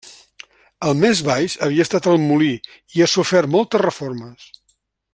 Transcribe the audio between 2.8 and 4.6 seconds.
i ha sofert moltes reformes.